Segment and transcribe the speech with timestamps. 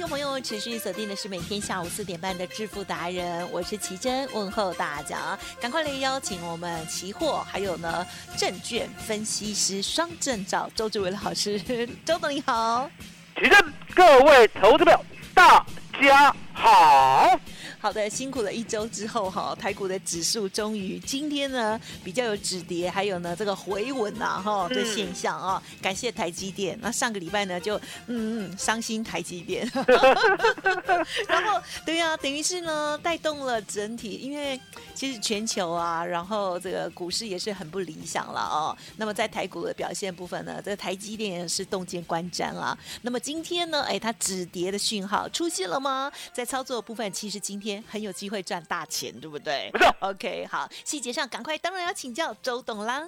[0.00, 11.60] 听众朋友持续锁定的是每天下午四点半的致富达人，我是奇珍，问候大家，赶快来邀请我们期货还有呢证券分析师双证照周志伟老师，
[12.02, 12.90] 周总你好，
[13.36, 14.98] 奇珍，各位投资者
[15.34, 15.66] 大
[16.00, 17.38] 家好。
[17.80, 26.78] 好的，辛苦了一周之后哈，台股的指数终于今天呢比较有止跌，还有呢这个回稳呐哈的现象啊，感谢台积电。
[26.82, 29.66] 那上个礼拜呢就嗯嗯伤心台积电，
[31.26, 34.60] 然后对呀，等于是呢带动了整体，因为
[34.94, 38.76] 其实全球啊，然后这个股市也是很不理想了哦。
[38.98, 42.76] 那么在台股的表现部分呢，这个台积电是洞见观瞻啊。
[43.00, 46.12] 那么今天呢，哎，它止跌的讯号出现了吗？
[46.30, 47.69] 在操作部分，其实今天。
[47.88, 49.70] 很有机会赚大钱，对不对？
[49.74, 49.94] 没错。
[50.00, 53.02] OK，好，细节上赶快，当然要请教周董啦。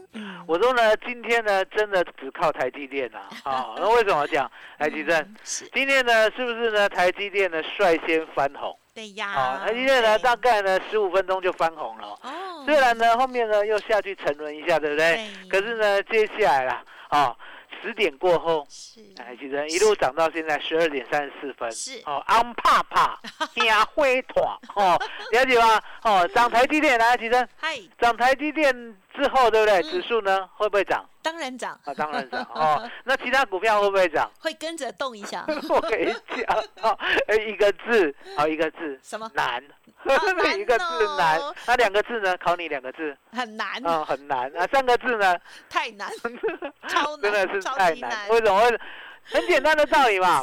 [0.46, 3.28] 我说呢，今天呢，真的只靠台积电啊。
[3.44, 5.34] 啊，那为什么讲台积电？
[5.72, 6.88] 今天呢，是不是呢？
[6.88, 8.76] 台积电呢率先翻红？
[8.94, 9.30] 对呀。
[9.30, 12.08] 啊，台积电呢，大概呢十五分钟就翻红了。
[12.22, 12.62] 哦。
[12.66, 15.30] 虽然呢后面呢又下去沉沦一下，对不对？
[15.48, 17.36] 可是呢，接下来啦啊。
[17.82, 23.18] 十点过后，是哎，其实一路涨到现在十二点三十四分，是哦，安怕怕，
[23.54, 24.98] 惊灰团哦，
[25.32, 25.82] 了解吗？
[26.04, 28.72] 哦，涨台积电来，其实嗨，涨台积电
[29.14, 29.82] 之后，对不对？
[29.82, 31.04] 指数呢会不会涨？
[31.22, 32.90] 当然涨啊，当然涨 哦。
[33.04, 34.30] 那其他股票会不会涨？
[34.40, 35.44] 会跟着动一下。
[35.68, 36.98] 我跟你讲哦，
[37.46, 39.62] 一个字，好一个字，什么难？
[40.58, 42.36] 一个字难，那两个字呢？
[42.38, 44.66] 考你两个字，很难啊，很难啊。
[44.72, 45.38] 三个字呢？
[45.70, 46.10] 太难，
[46.88, 48.28] 超真的是太难。
[48.28, 48.78] 为什么？
[49.24, 50.42] 很简单的道理嘛。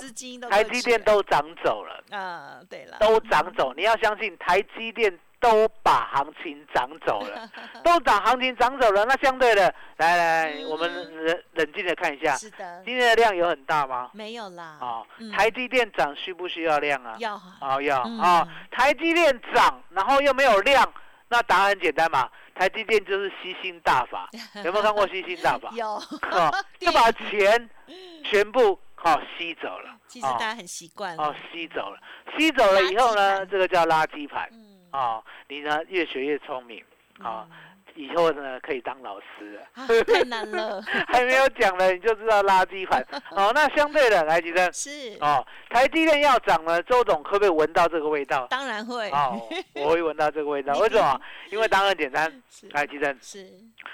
[0.49, 2.01] 台积电都涨走了。
[2.17, 3.73] 啊，对了，都涨走。
[3.75, 5.19] 你要相信台积电。
[5.39, 7.49] 都把行情涨走了，
[7.83, 9.05] 都涨行情涨走了。
[9.05, 10.91] 那相对的，来来，我们
[11.25, 12.35] 冷冷静的看一下。
[12.35, 12.83] 是的。
[12.83, 14.09] 今天的量有很大吗？
[14.13, 14.77] 没有啦。
[14.81, 17.15] 哦，台积电涨需不需要量啊？
[17.19, 17.35] 要。
[17.61, 18.47] 哦要啊。
[18.71, 20.93] 台积电涨，然后又没有量，
[21.29, 22.29] 那答案很简单嘛。
[22.55, 24.29] 台积电就是吸星大法，
[24.65, 25.69] 有没有看过吸星大法？
[25.73, 25.87] 有。
[26.31, 27.69] 哦， 就把钱
[28.25, 29.95] 全部哦吸走了。
[30.07, 31.15] 其实大家很习惯。
[31.17, 31.97] 哦，吸走了，
[32.37, 34.49] 吸走了以后呢，这个叫垃圾盘。
[34.91, 36.83] 哦，你呢越学越聪明，
[37.21, 37.47] 啊，
[37.95, 40.03] 以后呢可以当老师了。
[40.03, 43.05] 太难了， 还没有讲呢，你就知道垃圾盘。
[43.31, 48.47] 哦，那相对的，来，吉生是哦，台积电要涨了，周董可不可以闻到这个味道？
[48.49, 49.09] 当然会。
[49.11, 49.39] 哦，
[49.75, 50.73] 我会闻到这个味道。
[50.79, 51.21] 为什么？
[51.51, 52.41] 因为答案简单。
[52.71, 53.47] 来，吉生是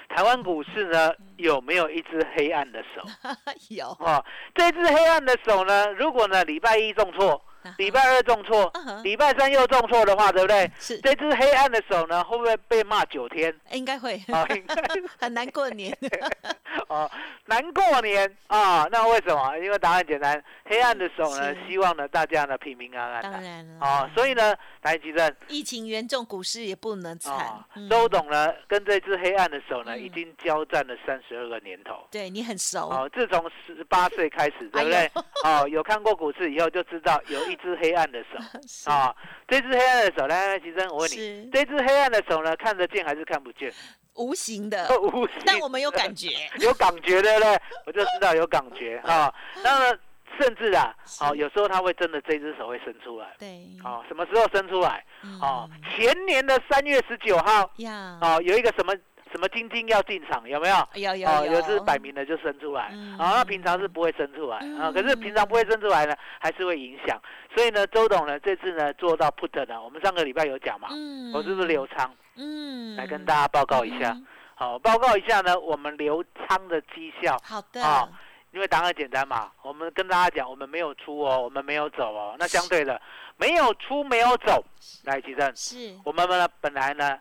[0.09, 3.01] 台湾股市呢有没有一只黑暗的手？
[3.75, 3.87] 有。
[3.99, 4.23] 哦，
[4.55, 7.43] 这只黑暗的手呢，如果呢礼拜一重挫。
[7.77, 8.71] 礼拜二重挫，
[9.03, 10.69] 礼拜三又重挫的话，对不对？
[10.79, 13.53] 是这只黑暗的手呢，会不会被骂九天？
[13.71, 14.75] 应该会，应该
[15.19, 15.95] 很难过年。
[16.87, 17.09] 哦，
[17.45, 18.87] 难过年啊！
[18.91, 19.57] 那为什么？
[19.57, 23.31] 因为答案简单，黑暗的手呢，希望呢大家呢平平安安的。
[23.31, 23.85] 当然了。
[23.85, 27.63] 哦，所以呢，台积电疫情严重，股市也不能惨。
[27.89, 32.05] 周董呢，跟这只黑暗的手呢，已经交战了三十二个年头。
[32.11, 32.89] 对你很熟。
[32.89, 35.09] 哦，自从十八岁开始，对不对？
[35.43, 38.37] 哦，有看过股市以后就知道有一只黑暗的手。
[38.91, 39.15] 啊，
[39.47, 43.71] 这只黑暗的手，来来，其生，我问你，这只黑暗的手呢，看得见还是看不见？
[44.15, 46.29] 无形的， 无形，但我们有感觉，
[46.59, 49.33] 有感觉的嘞，我就知道有感觉啊。
[49.63, 49.99] 那么
[50.39, 55.03] 甚至啊，哦，有时候他会真的这只手会伸出来，对，哦，什么时候伸出来？
[55.41, 58.93] 哦，前年的三月十九号，呀，哦，有一个什么
[59.35, 60.75] 什么晶晶要进场，有没有？
[60.93, 62.83] 有有有，有是摆明的就生出来，
[63.19, 67.21] 啊，那平常是不会生出来啊，可是平常不会生出来呢，还是会影响。
[67.53, 70.87] 所以呢，周董呢这次呢做到 put 呢，我们上个礼拜有讲嘛，
[71.33, 72.09] 我是不是留仓？
[72.37, 74.15] 嗯，来跟大家报告一下，
[74.55, 77.37] 好，报告一下呢，我们留仓的绩效。
[77.43, 78.07] 好的，啊，
[78.51, 82.37] 因为答案简单嘛，我们跟大家讲，我们没有出哦，我们没有走哦。
[82.39, 83.01] 那相对的，
[83.35, 84.63] 没有出没有走，
[85.03, 87.19] 来吉正，是，我们呢本来呢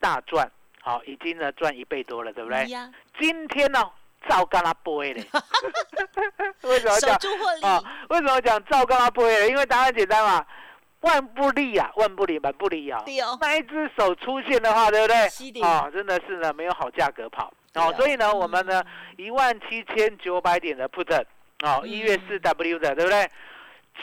[0.00, 0.50] 大赚，
[0.82, 2.66] 好，已经呢赚一倍多了，对不对？
[3.18, 3.80] 今天呢
[4.28, 5.26] 照干他背嘞，
[6.62, 7.16] 为什么讲？
[7.62, 9.48] 啊，为什么讲照干他背？
[9.48, 10.44] 因为答案简单嘛。
[11.02, 13.02] 万不利呀，万不利，万不利啊！
[13.40, 15.62] 那一只手出现的话，对不对？
[15.62, 17.90] 啊，真的是呢，没有好价格跑哦。
[17.96, 18.84] 所以呢，我们呢
[19.16, 21.24] 一万七千九百点的 put
[21.62, 23.30] 哦，一月四 W 的，对不对？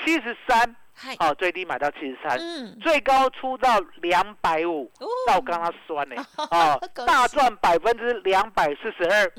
[0.04, 0.76] 七十三，
[1.20, 2.38] 哦，最低买到七十三，
[2.82, 4.92] 最高出到两百五，
[5.28, 6.16] 到刚刚算呢，
[6.52, 9.32] 哦，大赚百分之两百四十二，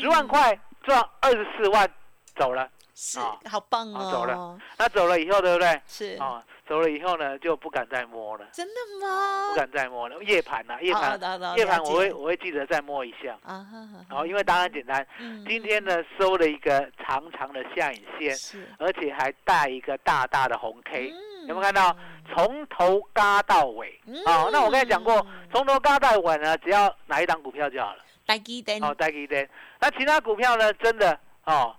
[0.00, 1.90] 十万块赚二十四万，
[2.36, 2.68] 走了。
[2.94, 3.18] 是，
[3.48, 4.12] 好棒哦！
[4.12, 5.80] 走了，那走了以后，对不对？
[5.86, 6.16] 是。
[6.20, 8.46] 啊，走了以后呢，就不敢再摸了。
[8.52, 9.48] 真的吗？
[9.50, 10.22] 不敢再摸了。
[10.22, 11.20] 夜盘呐，夜盘，
[11.56, 13.36] 夜盘，我会我会记得再摸一下。
[13.42, 13.66] 啊
[14.08, 15.06] 然后因为答案简单，
[15.46, 21.12] 今天呢收了一个长长的下影线，是，而且还带一个大大的红 K，
[21.48, 21.96] 有没有看到？
[22.34, 24.00] 从头嘎到尾。
[24.24, 28.02] 哦，那我刚才讲过，从头嘎到尾呢，只要哪一档股票就好了。
[28.24, 28.82] 带基灯。
[28.82, 29.46] 哦，带基灯。
[29.80, 30.72] 那其他股票呢？
[30.74, 31.74] 真的哦。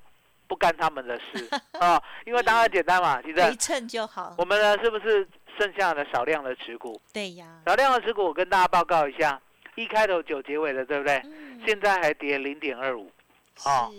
[0.47, 1.49] 不干他们的事
[1.79, 4.35] 啊，因为答案简单嘛，其实一称就好。
[4.37, 6.99] 我们呢，是不是剩下的少量的持股？
[7.13, 9.41] 对呀，少量的持股，我跟大家报告一下，
[9.75, 11.21] 一开头九结尾的，对不对？
[11.65, 13.09] 现在还跌零点二五，
[13.65, 13.91] 哦，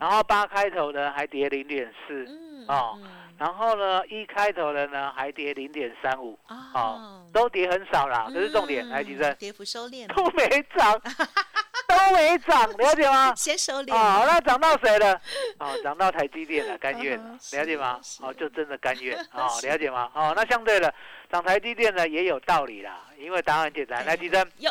[0.00, 2.26] 然后八开头的还跌零点四，
[2.66, 2.98] 哦，
[3.38, 8.26] 然后呢，一开头的呢还跌零点三五，哦，都跌很少啦。
[8.28, 11.00] 可是重点来提升，跌幅收敛，都没涨。
[11.96, 13.34] 都没涨，了解吗？
[13.36, 13.94] 先收敛。
[13.94, 15.20] 哦，那涨到谁了？
[15.58, 18.00] 哦，涨到台积电了，甘愿了，了解吗？
[18.20, 19.16] 哦，就真的甘愿。
[19.32, 20.10] 哦，了解吗？
[20.14, 20.92] 哦，那相对的，
[21.30, 24.04] 涨台积电呢也有道理啦，因为答案简单。
[24.04, 24.50] 来，提升。
[24.58, 24.70] 有。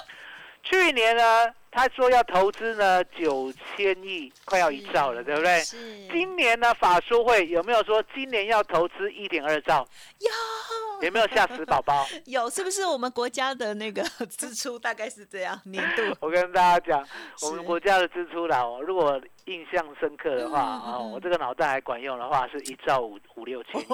[0.63, 1.53] 去年呢？
[1.71, 5.61] 他说要投资呢九千亿，快要一兆了，对不对？
[6.11, 9.87] 今年呢法说会有没有说今年要投资一点二兆？
[10.19, 10.29] 有。
[11.01, 12.05] 有没有吓死宝宝？
[12.27, 16.03] 有，是不是我们国家的那个支出大概是这样年度？
[16.21, 17.03] 我跟大家讲，
[17.41, 23.85] 我们国家的支出啦，如果印象深刻的话啊，我这个脑袋还管用的话，是一兆五五六千亿。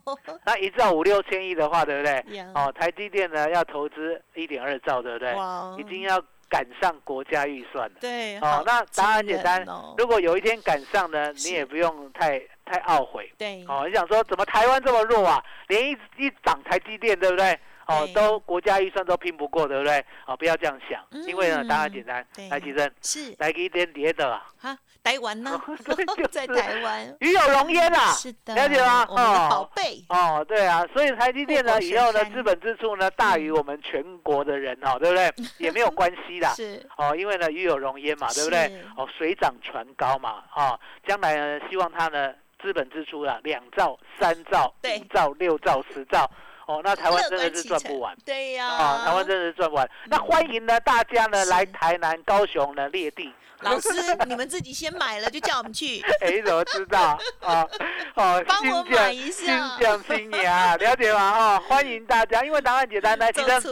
[0.46, 2.24] 那一兆五六千亿的话，对不对？
[2.54, 5.34] 哦，台积电呢要投资一点二兆，对不对？
[5.34, 6.18] 哇，已经要。
[6.54, 9.66] 赶上国家预算了，对，哦，那答案简单。
[9.98, 15.42] 如果有一天赶上呢，你也不用太太懊悔，对，哦，你想说怎么台湾这么弱啊？
[15.66, 17.58] 连一一涨台积电，对不对？
[17.86, 20.04] 哦，都国家预算都拼不过，对不对？
[20.26, 24.78] 哦，不要这样想，因为呢，答案简单，来提升，是来一点跌的啊。
[25.02, 25.60] 台湾呢？
[26.16, 29.06] 就在台湾，鱼有龙焉啦，是的，了解吗？
[29.10, 35.30] 我们的宝贝哦，对啊，所以台积电呢，以后呢，资本支出呢大于我们全国的人哦，对不对？
[35.58, 38.82] 也没有关系啦， 是哦，因为呢，鱼有龙焉嘛，对不对？
[38.96, 46.30] 哦，水涨船高嘛，哦，将来呢，希望它呢，资本支出啊，两兆、三兆、五兆、六兆、十兆。
[46.66, 49.90] 哦，那台湾真的是赚不完，对呀，啊，台湾真的是赚不完。
[50.06, 53.32] 那欢迎呢，大家呢来台南、高雄呢列地。
[53.60, 53.88] 老师，
[54.26, 56.02] 你们自己先买了，就叫我们去。
[56.20, 57.18] 哎，你怎么知道？
[57.40, 57.66] 啊，
[58.14, 61.56] 哦，帮我买一下，新疆新年，了解吗？
[61.56, 63.62] 哦，欢迎大家，因为答案简单，来，记得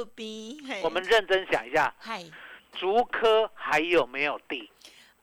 [0.82, 2.24] 我们认真想一下，嗨，
[2.72, 4.70] 竹科还有没有地？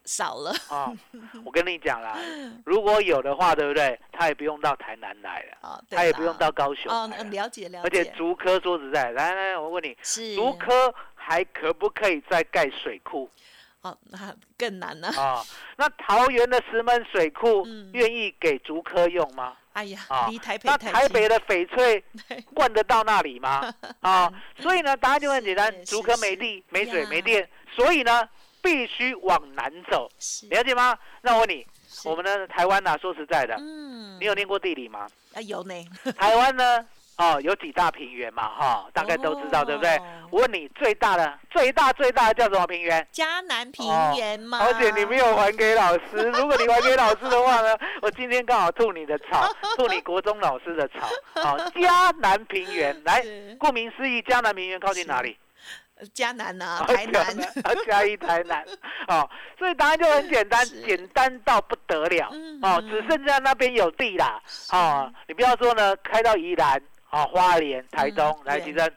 [0.06, 0.92] 少了啊！
[1.46, 2.18] 我跟你讲啦，
[2.66, 4.00] 如果有的话，对不对？
[4.12, 6.92] 他也不用到台南来了，他也不用到高雄。
[6.92, 7.84] 哦，了解了解。
[7.84, 9.96] 而且竹科说实在，来来，我问你，
[10.36, 13.30] 竹科还可不可以再盖水库？
[13.82, 15.42] 哦，那更难了啊！
[15.78, 19.56] 那桃园的石门水库愿意给竹科用吗？
[19.74, 22.04] 哎呀，离台北那台北的翡翠
[22.54, 23.74] 灌得到那里吗？
[24.02, 24.30] 啊，
[24.60, 28.28] 所以呢，答案就很简单，竹科没地、没水、没电，所以呢。
[28.62, 30.10] 必须往南走，
[30.50, 30.98] 了解吗？
[31.22, 31.66] 那我问你，
[32.06, 32.98] 我们的台湾呢？
[33.02, 35.08] 说实在的，嗯，你有念过地理吗？
[35.34, 35.74] 啊，有呢。
[36.18, 36.86] 台湾呢？
[37.18, 38.48] 哦，有几大平原嘛？
[38.48, 40.00] 哈，大概都知道，对不对？
[40.32, 43.06] 我问你，最大的、最大、最大的叫什么平原？
[43.12, 43.86] 嘉南平
[44.16, 44.58] 原吗？
[44.62, 46.16] 而且你没有还给老师。
[46.32, 51.10] 如果你还给老师的话呢，我今天刚好吐你的草，吐你国中老师的草。
[51.44, 53.22] 好， 嘉南平原，来，
[53.60, 55.38] 顾名思义，嘉南平原靠近哪里？
[56.14, 57.26] 嘉南呐，台南，
[57.88, 58.66] 嘉义台南。
[59.08, 62.30] 哦，所以答案就很简单，简单到不得了。
[62.62, 64.42] 哦，只剩下那边有地啦。
[64.72, 66.82] 哦，你不要说呢，开到宜兰。
[67.12, 68.88] 哦，花莲、台东来提升。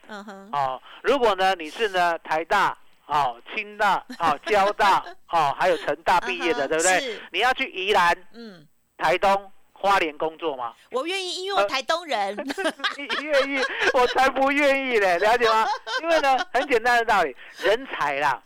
[0.52, 7.18] 哦，如果呢，你是呢台大、哦清大、哦 交大、哦还有成大毕业的，对不对？
[7.32, 8.66] 你要去宜兰、嗯，
[8.98, 9.50] 台东、
[9.82, 10.72] 花莲工作吗？
[10.92, 12.36] 我愿意，因为我台东人。
[12.96, 13.60] 你愿意？
[13.92, 15.66] 我才不愿意嘞，了解吗？
[16.02, 18.40] 因为呢，很简单的道理，人才啦。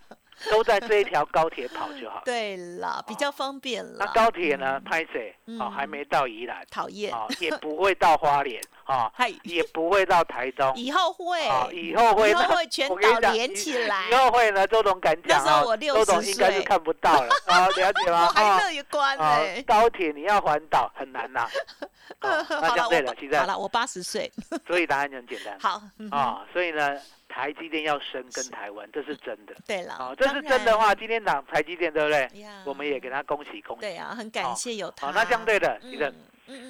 [0.50, 2.20] 都在这一条高铁跑就好。
[2.22, 3.96] 对了，比较方便了。
[4.00, 4.78] 那高铁呢？
[4.80, 5.34] 拍谁？
[5.58, 6.62] 哦，还没到宜兰。
[6.70, 7.10] 讨厌。
[7.12, 8.62] 哦，也不会到花莲。
[8.86, 9.10] 哦，
[9.42, 10.72] 也不会到台中。
[10.76, 11.40] 以后会。
[11.72, 12.30] 以后会。
[12.30, 14.08] 以后会全岛连起来。
[14.10, 14.66] 以后会呢？
[14.66, 15.62] 周董敢讲啊？
[15.76, 17.28] 周董应该是看不到了。
[17.46, 18.28] 啊，了解吗？
[18.34, 19.62] 还乐观哎。
[19.66, 21.48] 高铁你要环岛很难呐。
[22.20, 24.30] 那讲对了，现在好了，我八十岁。
[24.66, 25.58] 所以答案就很简单。
[25.60, 25.82] 好。
[26.10, 26.96] 啊，所以呢。
[27.36, 29.54] 台积电要升跟台湾，这是真的。
[29.66, 32.26] 对了，哦，这是真的话，今天涨台积电，对不对？
[32.64, 33.82] 我们也给他恭喜恭喜。
[33.82, 35.08] 对啊，很感谢有他。
[35.08, 36.10] 好，那相对的，其实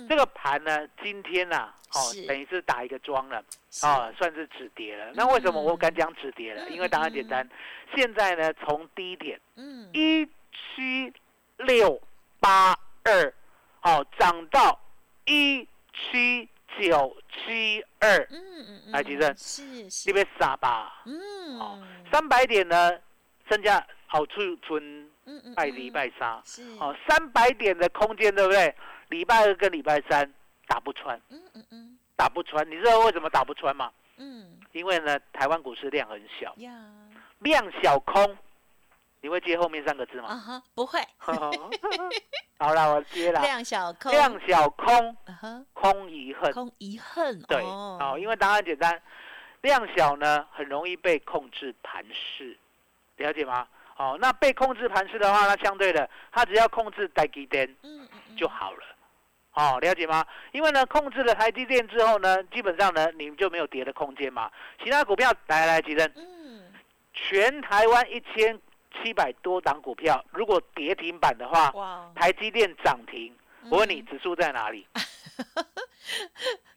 [0.09, 3.41] 这个盘呢，今天呐，哦，等于是打一个庄了，
[3.85, 5.13] 哦，算是止跌了。
[5.15, 6.69] 那为什么我敢讲止跌了？
[6.69, 7.49] 因为答案简单，
[7.95, 11.13] 现在呢，从低点，嗯，一七
[11.59, 12.03] 六
[12.41, 13.33] 八二，
[13.79, 14.77] 好，涨到
[15.27, 16.49] 一七。
[16.79, 21.83] 九七二，嗯嗯嗯，来吉正，是是，你别傻吧，嗯，哦，
[22.13, 22.93] 三百点呢，
[23.49, 28.75] 剩下好处存，嗯嗯，拜礼拜三，是，哦，三百点的空间，对不对？
[29.09, 30.33] 礼拜二跟礼拜三
[30.67, 33.91] 打不穿，嗯嗯嗯，打不穿，你知道为什么打不穿吗？
[34.19, 36.55] 嗯，因为呢，台湾股市量很小，
[37.39, 38.37] 量小空。
[39.23, 40.29] 你会接后面三个字吗？
[40.29, 41.01] 啊哈，不会。
[42.59, 43.41] 好了，我接了。
[43.43, 45.17] 量小空，量小空，
[45.73, 47.41] 空遗恨，空遗恨。
[47.43, 49.03] 对，哦，因为答案简单，
[49.63, 52.57] 量小呢很容易被控制盘势，
[53.17, 53.67] 了解吗？
[53.97, 58.85] 哦，那被控制盘势的话，那相对的，它只要控制台积电，嗯嗯，就好了。
[59.55, 60.25] 哦，了解吗？
[60.53, 64.51] 因为呢，控制了台积电之后呢，基本上呢，你就没有跌的空间嘛。
[64.83, 66.11] 其他股票来来，几阵？
[66.15, 66.73] 嗯，
[67.13, 68.59] 全台湾一千。
[69.03, 71.73] 七百多档股票，如果跌停板的话，
[72.15, 73.35] 台积电涨停，
[73.71, 74.87] 我问你，指数在哪里？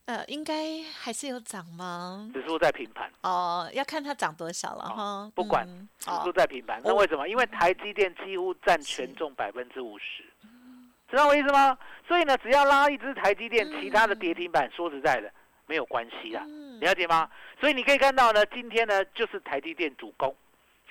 [0.06, 2.28] 呃，应该还是有涨吗？
[2.34, 3.12] 指数在平盘。
[3.22, 5.32] 哦，要看它涨多少了哈。
[5.36, 5.68] 不管，
[6.00, 7.28] 指数在平盘，那为什么？
[7.30, 10.24] 因为台积电几乎占权重百分之五十，
[11.10, 11.78] 知道我意思吗？
[12.08, 15.32] 所以呢，只要拉一只台积电，其他的跌停板，说实在的，
[15.68, 16.44] 没有关系啦，
[16.82, 17.30] 了解吗？
[17.60, 20.36] 所以你可以看到呢，今天呢，就是台积电主攻。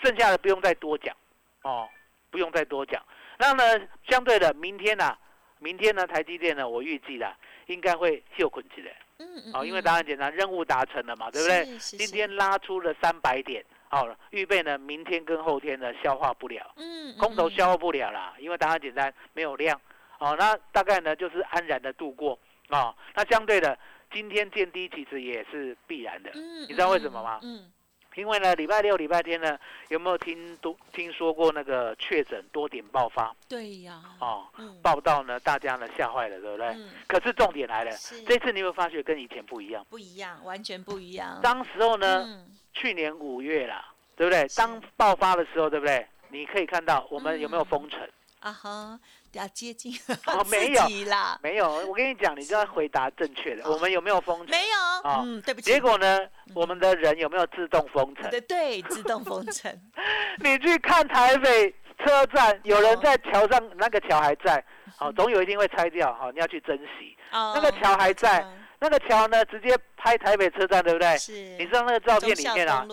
[0.02, 1.14] 剩下的不用再多讲，
[1.62, 1.88] 哦，
[2.30, 3.02] 不用再多讲。
[3.38, 5.16] 那呢，相对的，明天呢，
[5.58, 7.32] 明天呢，台积电呢，我预计的
[7.66, 8.92] 应该会秀捆起来。
[9.18, 9.52] 嗯嗯。
[9.54, 11.78] 哦，因为答案简单，任务达成了嘛，对不对？
[11.78, 16.72] 今天拉出了三百点，好，预备呢，明天跟后天呢消化不了。
[16.76, 17.16] 嗯。
[17.16, 19.80] 空头消化不了啦，因为答案简单，没有量。
[20.18, 22.38] 哦，那大概呢就是安然的度过。
[22.70, 23.78] 哦，那相对的，
[24.12, 26.30] 今天见低其实也是必然的。
[26.34, 26.62] 嗯。
[26.62, 27.38] 你知道为什么吗？
[27.42, 27.70] 嗯。
[28.18, 29.56] 因为呢，礼拜六、礼拜天呢，
[29.90, 33.32] 有没有听都听说过那个确诊多点爆发？
[33.48, 34.02] 对呀。
[34.20, 34.44] 哦，
[34.82, 36.66] 报道呢，大家呢吓坏了，对不对？
[36.66, 36.90] 嗯。
[37.06, 37.92] 可是重点来了，
[38.26, 39.86] 这次你有发觉跟以前不一样？
[39.88, 41.38] 不一样，完全不一样。
[41.40, 44.48] 当时候呢，去年五月啦，对不对？
[44.56, 46.04] 当爆发的时候，对不对？
[46.30, 48.00] 你可以看到我们有没有封城？
[48.40, 49.00] 啊哈。
[49.30, 49.92] 比较接近
[50.24, 51.70] 哦， 没有啦，没有。
[51.86, 53.62] 我跟你讲，你就要回答正确的。
[53.70, 54.46] 我们有没有封城？
[54.48, 55.70] 没有啊，嗯，对不起。
[55.70, 56.18] 结果呢，
[56.54, 58.30] 我们的人有没有自动封城？
[58.30, 59.70] 对对，自动封城。
[60.42, 61.70] 你去看台北
[62.02, 64.64] 车站，有人在桥上，那个桥还在，
[64.96, 67.14] 好，总有一天会拆掉，好，你要去珍惜。
[67.32, 68.42] 哦，那个桥还在。
[68.80, 71.16] 那个桥呢，直接拍台北车站，对不对？
[71.18, 71.32] 是。
[71.58, 72.86] 你知道那个照片里面啊，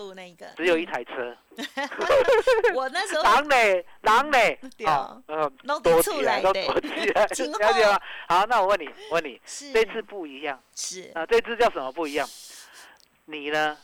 [0.56, 1.36] 只有一台车。
[2.74, 3.22] 我那时候。
[3.24, 4.58] 狼嘞，狼嘞。
[4.84, 5.52] 啊，嗯，
[5.82, 8.00] 多起来，都躲起来， 了解吗？
[8.28, 9.40] 好，那我问你，问你，
[9.72, 10.60] 这次不一样。
[10.74, 11.10] 是。
[11.14, 12.28] 啊，这次叫什么不一样？
[13.26, 13.76] 你呢？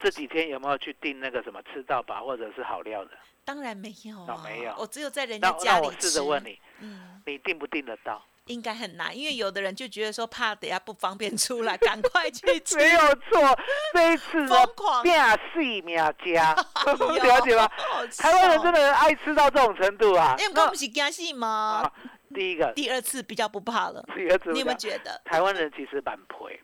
[0.00, 3.10] 这几天有没有去订那个什么吃到饱或者是好料的？
[3.44, 4.24] 当然没有。
[4.44, 4.74] 没有。
[4.78, 8.22] 我只有在人家家里那我试着问你，嗯，你订不订得到？
[8.48, 12.76] 应该很难，因为有的人就觉得说怕等下不方便出来，赶快去吃。
[12.78, 13.58] 没有错，
[13.94, 17.70] 这一次疯狂变细命家， 了解吗？
[18.16, 20.34] 台湾人真的爱吃到这种程度啊！
[20.38, 21.90] 因为我们是惊戏吗？
[22.34, 24.04] 第一个，第二次比较不怕了。
[24.14, 26.60] 第二次，你有没有觉得台湾人其实蛮赔？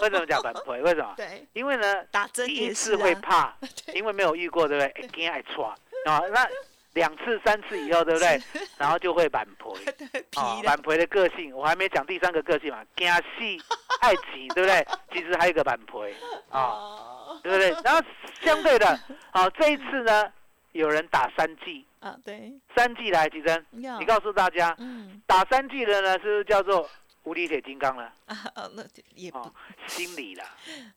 [0.00, 0.80] 为什么讲蛮赔？
[0.80, 1.12] 为什么？
[1.16, 3.54] 对，因为呢，打针第一次会怕，
[3.92, 5.08] 因为没有遇过，对不对？
[5.08, 5.74] 惊爱抓
[6.06, 6.48] 啊，那。
[6.96, 8.40] 两次、三次以后，对不对？
[8.78, 9.70] 然后就会板赔，
[10.40, 13.06] 啊，板赔的个性，我还没讲第三个个性嘛，惊
[13.38, 13.60] 喜
[14.00, 14.86] 爱急，对不对？
[15.12, 16.14] 其实还有一个板赔
[16.48, 17.70] 啊，对不对？
[17.84, 18.02] 然后
[18.40, 18.98] 相对的，
[19.30, 20.24] 好，这一次呢，
[20.72, 26.88] 有人打三剂啊，对，三剂来，吉珍，你告诉大家，嗯，打三剂的呢，是不是叫做？
[27.26, 28.36] 无敌铁金刚了啊！
[28.74, 28.84] 那
[29.16, 29.50] 也不
[29.88, 30.44] 心理了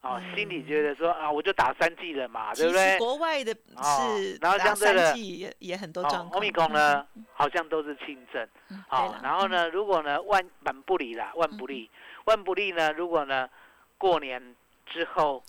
[0.00, 2.96] 哦，心理觉得说啊，我就打三剂了嘛，对不对？
[2.98, 6.38] 国外的是，然后像这个也也很多状况。
[6.38, 8.48] 欧米伽呢，好像都是轻症。
[8.86, 11.90] 好，然后呢，如果呢万万不利啦，万不利，
[12.26, 13.50] 万不利呢，如果呢
[13.98, 14.54] 过年
[14.86, 15.42] 之后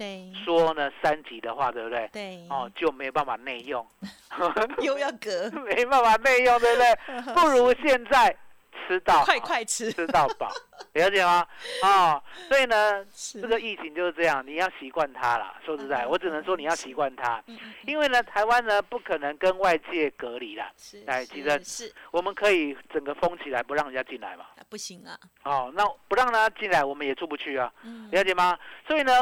[0.44, 2.10] 说呢三级的话，对不对？
[2.12, 2.48] 对。
[2.50, 3.86] 哦，就没办法内用，
[4.82, 6.96] 又要隔， 没办法内用，对不对？
[7.36, 8.36] 不如现在。
[8.88, 10.52] 吃到快快吃，吃到饱，
[10.94, 11.46] 了解吗？
[11.84, 13.06] 哦，所以呢，
[13.42, 15.56] 这个疫情就是这样，你要习惯它了。
[15.66, 17.42] 说实在，我只能说你要习惯它，
[17.86, 20.66] 因为呢，台湾呢不可能跟外界隔离了。
[21.06, 24.46] 来，其实是我们可以整个封起来，不让人家进来嘛。
[24.70, 25.18] 不行啊。
[25.44, 27.72] 哦，那不让他进来，我们也出不去啊。
[28.12, 28.58] 了解吗？
[28.88, 29.14] 所以呢，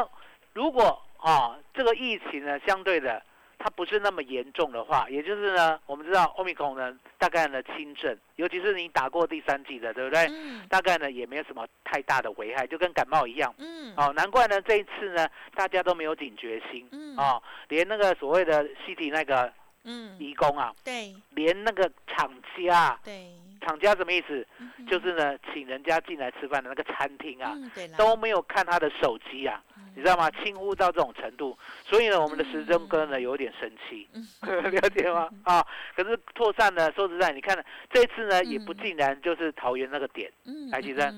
[0.52, 3.22] 如果啊这个疫情呢相对的。
[3.62, 10.26] 它不是那么严重的话，也就是呢，我们知道欧米伽呢大概呢轻症，尤其是你打过第三剂的，对不对？
[10.30, 10.66] 嗯。
[10.70, 13.54] 大概呢也没有什么太大的危害，就跟感冒一样。
[13.58, 13.92] 嗯。
[13.98, 16.88] 哦，难怪呢这一次呢大家都没有警觉心。
[16.90, 17.14] 嗯。
[17.18, 19.52] 哦，连那个所谓的西体那个
[19.84, 24.46] 嗯义工啊，对，连那个厂家，对，厂家什么意思？
[24.88, 27.54] 就是呢请人家进来吃饭的那个餐厅啊，
[27.98, 29.62] 都没有看他的手机啊。
[29.94, 30.30] 你知道吗？
[30.42, 34.08] 轻忽到这种程度，所以呢，我们的时钟哥呢有点生气，
[34.46, 35.28] 了解吗？
[35.44, 35.66] 啊，
[35.96, 40.30] 可是拓散呢，说实在，你看这次呢也不尽然就是桃园那个点，
[40.70, 41.12] 台积电，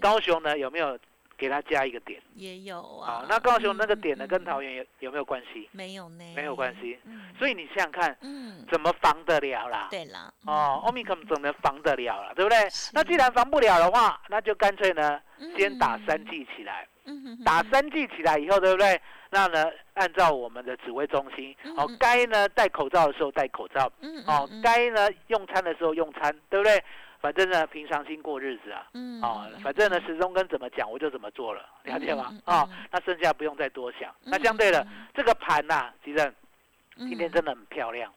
[0.00, 0.98] 高雄呢有没有
[1.36, 2.20] 给他加一个点？
[2.34, 3.26] 也有啊。
[3.28, 5.68] 那高雄那个点呢跟桃园有有没有关系？
[5.72, 6.98] 没有呢，没有关系。
[7.38, 8.16] 所以你想想看，
[8.70, 9.88] 怎么防得了啦？
[9.90, 12.34] 对啦，哦，奥密克怎么防得了了？
[12.34, 12.58] 对不对？
[12.92, 15.20] 那既然防不了的话，那就干脆呢
[15.56, 16.86] 先打三剂起来。
[17.44, 19.00] 打三剂起来以后，对不对？
[19.30, 23.90] 那呢，按照我们的指挥中心，哦，该呢戴口罩的时候戴口罩，
[24.26, 26.82] 哦，该呢用餐的时候用餐，对不对？
[27.20, 28.86] 反正呢，平常心过日子啊，
[29.22, 32.32] 哦，反正呢，时钟跟怎么讲，我就怎么做了，了解吗？
[32.44, 34.14] 哦，那剩下不用再多想。
[34.22, 36.32] 那相对的，这个盘呐，其实
[36.96, 38.12] 今天真的很漂亮。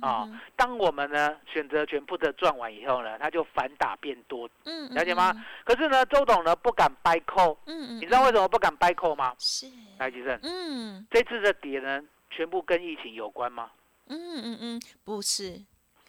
[0.00, 5.32] 啊，当我们呢选择全部的赚完以后呢，它就反打变多，嗯，了解吗？
[5.64, 9.34] 可是呢，周董呢不敢掰扣，嗯嗯，你知道为什么不敢掰扣吗？
[9.38, 9.66] 是，
[9.98, 13.70] 来吉正，嗯，这次的跌呢，全部跟疫情有关吗？
[14.06, 15.62] 嗯嗯嗯，不是。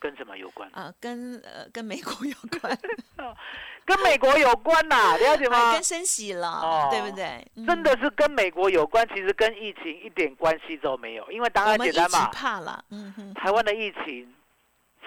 [0.06, 0.94] 跟什么有关啊？
[1.02, 2.78] 跟呃，跟美国有关，
[3.84, 5.74] 跟美国有关呐， 了解吗？
[5.74, 7.44] 跟升息了，对不对？
[7.66, 12.28] 真的是跟美国有关，其实跟疫情一点关系都没有，因为答案简单嘛。
[12.28, 13.34] 怕了，嗯哼。
[13.34, 14.32] 台湾的疫情，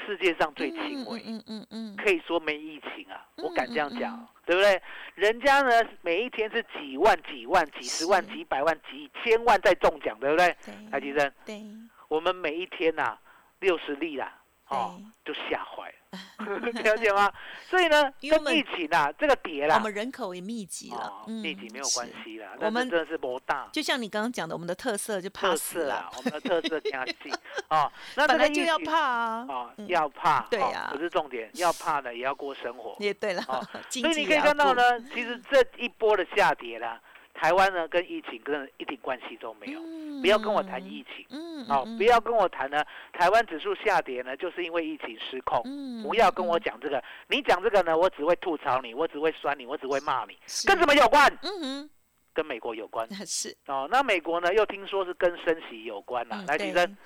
[0.04, 4.82] 世界上最轻微，嗯嗯嗯，可以说没疫情啊，我敢这样讲，对不对？
[5.14, 5.70] 人家呢，
[6.02, 10.56] 每一天是几万、几万、几十万、几百万、几千万在中奖，对不对？
[10.90, 11.62] 台积生，对，
[12.08, 13.16] 我们每一天呐，
[13.61, 14.34] 六十例啦。
[14.68, 17.33] 哦，就吓坏了， 了解吗？
[17.68, 22.48] 所以呢， 跟疫情啊，这个跌啦，我们人口也密集了，密集没有关系啦。
[22.61, 27.33] 我们真的是博大，就像你刚刚讲的，我们的特色就怕死啦，我们的特色加近
[27.68, 27.90] 啊。
[28.16, 33.42] 那本来就要怕啊，啊，要怕，对呀，不是重点，要怕的也要过生活，也对了。
[33.88, 37.00] 所以你可以看到呢，其实这一波的下跌啦。
[37.40, 39.81] 台湾呢，跟疫情跟一点关系都没有。
[40.20, 41.24] 不要跟我谈疫情，
[41.68, 42.85] 好，不要跟我谈呢。
[43.12, 45.62] 台湾指数下跌呢，就是因为疫情失控。
[46.03, 50.37] 不要跟我讲这个，你讲这个呢，我只会吐槽你，我只会酸你，我只会骂你。
[50.66, 51.33] 跟什么有关？
[51.42, 51.88] 嗯
[52.35, 53.09] 跟美国有关。
[53.27, 56.44] 是哦，那美国呢，又听说是跟升息有关了。
[56.48, 56.96] 来，提生，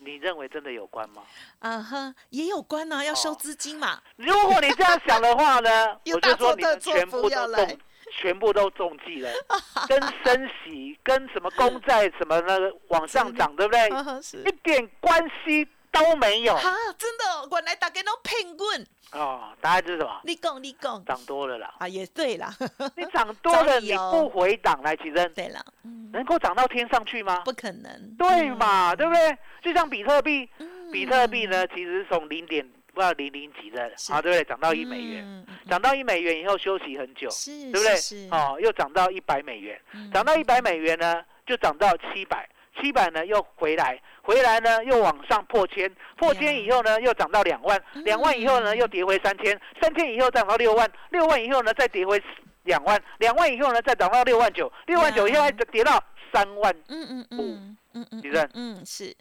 [0.00, 1.22] 你认为真的有关吗？
[1.60, 4.00] 啊哈，也有关呢，要收资金嘛。
[4.16, 5.70] 如果你这样想的话呢，
[6.12, 7.78] 我就说你们全部都中。
[8.12, 9.30] 全部都中计了，
[9.88, 13.88] 跟升息、跟什么公债什么那个往上涨，对不对？
[14.44, 16.54] 一点关系都没有。
[16.54, 16.62] 啊，
[16.96, 18.86] 真的，原来大家都骗棍。
[19.12, 20.20] 哦，答案是什么？
[20.24, 21.02] 你讲，你讲。
[21.04, 21.74] 涨多了啦。
[21.78, 22.54] 啊，也对啦。
[22.96, 25.32] 你涨多了，你不回档来起身。
[25.32, 25.64] 对了，
[26.12, 27.40] 能够涨到天上去吗？
[27.44, 28.14] 不可能。
[28.18, 29.38] 对嘛，对不对？
[29.62, 30.48] 就像比特币，
[30.92, 32.68] 比特币呢，其实从零点。
[32.98, 34.42] 不要零零几的啊，对不对？
[34.42, 38.28] 涨到一美元，涨到一美元以后休息很久，对不对？
[38.32, 39.80] 哦，又涨到一百美元，
[40.12, 42.48] 涨到一百美元呢，就涨到七百，
[42.80, 52.20] 七百呢又回来，回来呢又往上破千，破千以后呢又涨到两万，两万以后呢又跌回三千，三千以后涨到六万，六万以后呢再跌回
[52.64, 57.26] 两万，两万以后呢再涨到六万九，六万九以后再跌到三万，嗯嗯。
[57.30, 59.14] 嗯嗯嗯，李正，嗯是，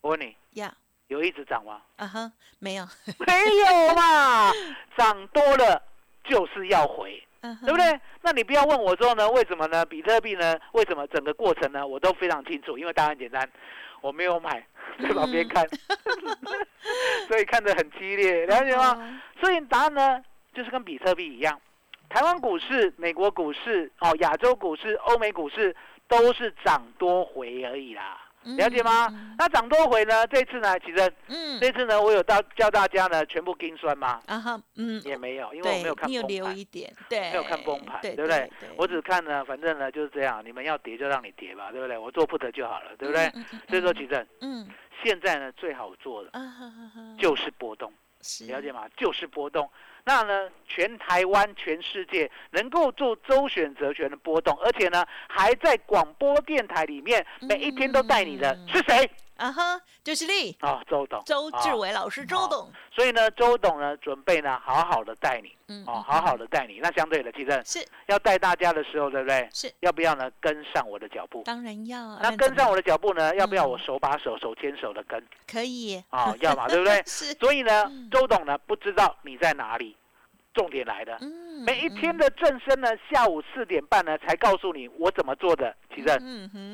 [0.00, 0.34] 我问你。
[0.54, 0.74] 呀。
[1.10, 1.82] 有一直涨吗？
[1.96, 2.86] 啊哈，没有，
[3.26, 4.52] 没有嘛，
[4.96, 5.82] 涨多了
[6.22, 8.00] 就是要回，对不对？
[8.22, 9.84] 那你不要问我说呢，为什么呢？
[9.84, 10.56] 比特币呢？
[10.72, 11.84] 为什么整个过程呢？
[11.84, 13.50] 我都非常清楚，因为答案简单，
[14.00, 14.64] 我没有买，
[15.02, 15.66] 在旁边看，
[17.26, 19.20] 所以看得很激烈，了解吗？
[19.40, 20.22] 所以答案呢，
[20.54, 21.60] 就是跟比特币一样，
[22.08, 25.74] 台湾股市、美国股市、哦，亚洲股市、欧美股市
[26.06, 28.20] 都是涨多回而已啦。
[28.56, 29.34] 了解吗？
[29.38, 30.26] 那涨多回呢？
[30.26, 30.78] 这次呢？
[30.80, 34.20] 其实，嗯，这次呢，我有到教大家呢，全部跟酸吗？
[34.26, 36.56] 啊哈，嗯，也没有，因为我没有看崩盘，
[37.08, 38.50] 对，没有看崩盘，对不对？
[38.76, 41.98] 我只看呢，反正呢就是这样，你们要跌就让你跌吧，对不对？
[41.98, 43.30] 我做不得就好了，对不对？
[43.68, 44.66] 所以说，其实，嗯，
[45.04, 46.30] 现在呢最好做的
[47.18, 47.92] 就是波动，
[48.48, 48.88] 了解吗？
[48.96, 49.70] 就是波动。
[50.04, 59.10] 那呢，全台湾、全世界能够做周选择权的波动，而且呢，还在广播电台里面每一天都带你的是谁？
[59.40, 62.70] 啊哈，就是你啊，周董，周志伟老师，周董。
[62.94, 66.78] 所以呢，周董呢，准备呢，好好的带你，嗯，哦，好好的带你。
[66.82, 69.48] 那相对的，其实是要带大家的时候，对不对？
[69.50, 70.30] 是要不要呢？
[70.40, 71.42] 跟上我的脚步？
[71.46, 72.18] 当然要。
[72.18, 73.34] 那跟上我的脚步呢？
[73.36, 75.26] 要不要我手把手、手牵手的跟？
[75.50, 76.02] 可以。
[76.10, 77.02] 啊，要嘛，对不对？
[77.08, 77.32] 是。
[77.40, 79.96] 所以呢，周董呢，不知道你在哪里。
[80.52, 81.18] 重点来了，
[81.64, 86.08] 每一天的正身呢，下午四点半呢才告诉你我怎么做的，其实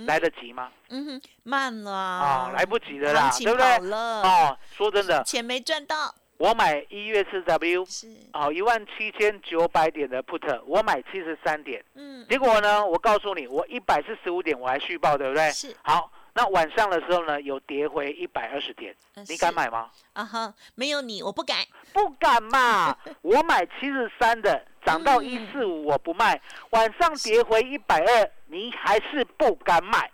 [0.07, 0.71] 来得及吗？
[0.89, 3.67] 嗯哼，慢了啊，来不及的啦，对不对？
[3.93, 6.15] 哦，说真的，钱没赚到。
[6.39, 15.51] 我买一月四 W 是哦，一万七千九百点的 put，我买七十三点，嗯，结果呢，我告诉你，我一百四十五点我还续报，对不对？
[15.51, 16.11] 是好。
[16.37, 18.95] 那晚上的时候呢，有跌回一百二十点，
[19.27, 19.91] 你敢买吗？
[20.13, 21.57] 啊哈，没有你，我不敢，
[21.95, 22.95] 不敢嘛。
[23.23, 26.39] 我买七十三的，涨到一四五，我不卖。
[26.71, 30.11] 晚上跌回一百二，你还是不敢买，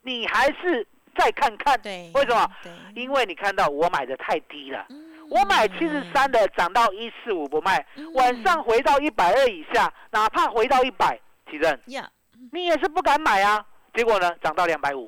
[0.00, 0.86] 你还是
[1.18, 1.78] 再看看。
[1.82, 2.50] 对，为什么？
[2.94, 4.86] 因为你看到我买的太低了。
[5.28, 11.20] 我买七十三的，涨到一四五不卖，晚上回到一百二以下，哪怕回到一百，
[11.50, 11.78] 奇正，
[12.52, 13.62] 你也是不敢买啊。
[13.96, 15.06] 结果呢，涨到两百五，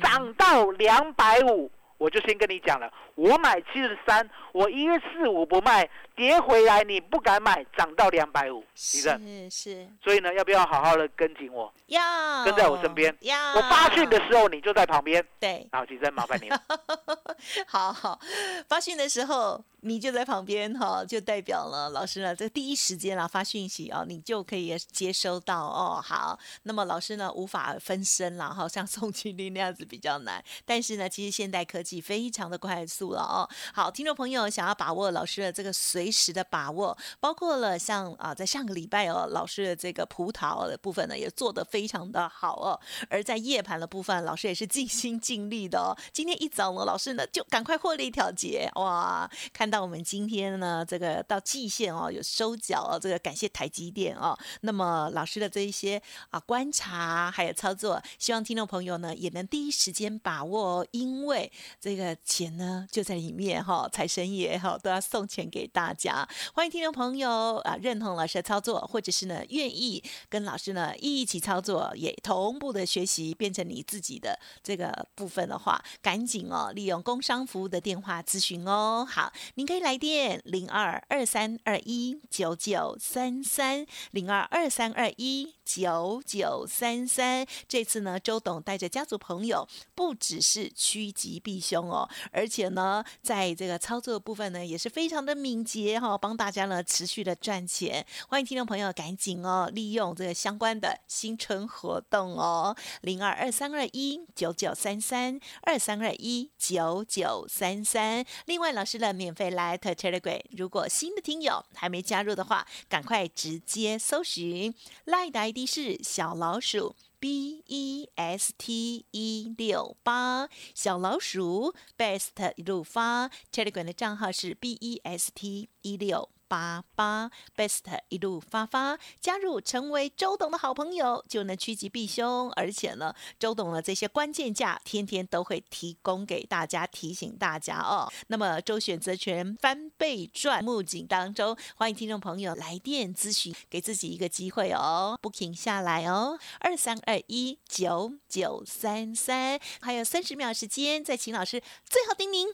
[0.00, 9.10] 涨到两百五，我就先跟你讲了，我买七十三，我一月四五不卖，跌回来你不敢买，涨到两百五，是
[9.50, 11.72] 是，所以呢，要不要好好的跟紧我？
[11.86, 13.12] 要，跟在我身边。
[13.22, 15.26] 要，我发讯的时候你就在旁边。
[15.40, 16.62] 对，好，吉珍麻烦你了。
[17.66, 18.20] 好好，
[18.68, 19.64] 发讯的时候。
[19.82, 26.02] 你就在旁边哈，就代表了老师呢，这第一时间啊发讯息哦，你就可以接收到哦。
[26.04, 30.42] 好，那么老师呢无法分身了哈，像宋庆龄那样子比较难。
[30.66, 33.48] 但是呢，其实现代科技非常的快速了哦。
[33.72, 42.80] 好，听众朋友想要把握老师的这个随时的把握，包括了像啊，在上个礼拜哦，老师的这个葡萄的部分呢也做得非常的好哦。
[43.08, 45.94] 而在夜盘的部分，老师也是尽心尽力的哦。
[46.12, 49.68] 今天一早呢，老师呢就赶快获利调节哇，看。
[49.68, 54.34] 到我们今天呢，这个到季线哦，有收脚哦，这个感谢台积电哦。
[54.62, 66.28] 那么老师的这一些啊观察还有操作，希望听众朋友呢也能第一时间把握哦，因为这个钱呢就就在里面哈，财神爷哈都要送钱给大家。
[66.52, 79.06] 欢迎听众朋友啊认同老师的操作，或者是呢愿意跟老师呢一起操作，也同步的学习，变成你自己的这个部分的话，赶紧哦利用工商服务的电话咨询哦。
[79.08, 79.32] 好。
[79.54, 87.46] 您可以来电零二二三二一九九三三零二二三二一九九三三。
[87.68, 92.87] 这次呢，周董带着家族朋友，不只是趋吉避凶哦，而且呢，
[93.20, 98.06] 在这个操作部分呢，也是非常的敏捷哈，帮大家呢持续的赚钱。
[98.28, 108.24] 欢迎听众朋友赶紧哦，利用这个相关的新春活动哦，零二二三二一九九三三二三二一九九三三。
[108.46, 109.48] 另外，老师的免费。
[109.58, 114.72] 来特 Telegram，如果新的听友还没加入的话，赶快直接搜寻
[115.06, 125.00] Line 的 ID 是小老鼠 B E S T 一六八，小老鼠 Best 一路发 Telegram 的账号是 B E
[125.02, 126.30] S T 一六。
[126.48, 132.50] 八八，best 一路发发，加入成为周董的好朋友，就能趋吉避凶。
[132.52, 138.10] 而且呢，周董的这些关键价，天天都会提供给大家，提醒大家哦。
[138.28, 152.46] 那么周选择权翻倍赚募景当中，欢迎听众朋友来电咨询，给自己一个机会哦，不停下来哦，二三二一九九三三，还有三十秒时间，再请老师最后叮咛。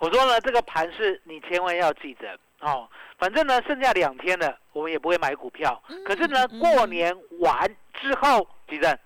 [0.00, 2.88] 我说呢，这个盘是你千万要记得哦。
[3.18, 5.80] 反正呢，剩下两天了，我们也不会买股票。
[6.04, 8.98] 可是呢，过年完之后，记得，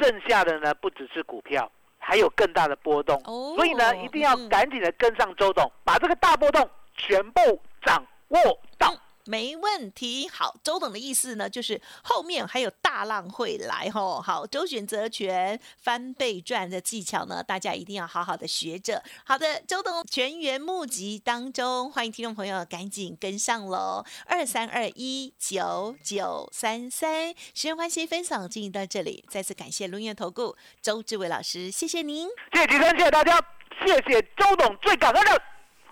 [0.00, 3.20] 剩下的呢不只是股票，还有更大的波动。
[3.56, 8.38] 所以呢，一定要赶紧的跟上周董，把这个大波动全部掌握
[8.78, 8.94] 到。
[9.26, 14.20] 没问题，好，周董的意思呢，就是后面还有大浪会来吼。
[14.20, 19.02] 好，周选择权翻倍赚的技巧呢，大家一定要好好的学着。
[19.24, 24.04] 好的，周董全员募集当中，欢迎听众朋友赶紧跟上喽。
[24.26, 33.40] 二三二一九九三三，时间关系，分享进行到这里，再次感谢龙源投顾周志伟老师，谢谢您，谢谢主持人，谢谢大家，
[33.84, 35.42] 谢谢周董，最感恩的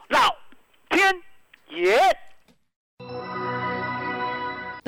[0.08, 0.34] 老
[0.90, 1.22] 天
[1.70, 2.03] 爷。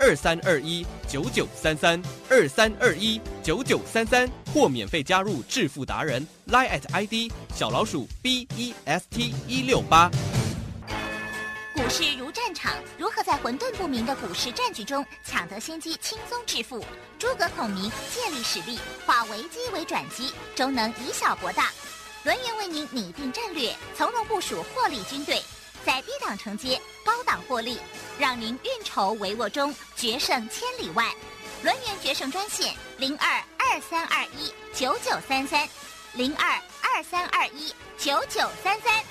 [0.00, 10.08] 二三二一九九三三二三二一九九三三，或免费加入致富达人，line at ID 小老鼠 B E S T 一六八。
[11.74, 16.84] 股市如战场，如何在混沌不明的股市战局中抢得先机，轻松致富？
[17.18, 21.70] 诸葛孔明借力使力，化危机为转机，终能以小博大。
[22.24, 25.42] 轮源为您拟定战略，从容部署获利军队。
[25.86, 27.78] 在低档承接，高档获利，
[28.18, 31.04] 让您运筹帷幄中决胜千里外。
[31.62, 35.68] 轮源决胜专线零二二三二一九九三三
[36.14, 39.02] 零二二三二一九九三三。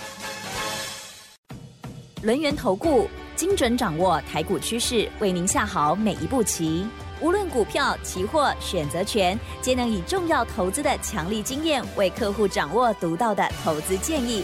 [2.21, 6.85] 轮源投顾精准掌握台股趋势，为您下好每一步棋。
[7.19, 14.43] 无论股票、期货、选择权，皆能以重要投资的强力经验，为客户掌握独到的投资建议。